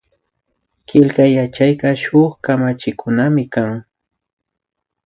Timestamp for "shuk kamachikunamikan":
2.01-3.71